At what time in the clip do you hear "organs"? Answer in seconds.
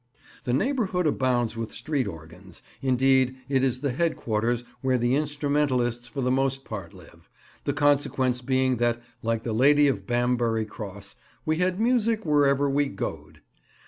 2.07-2.63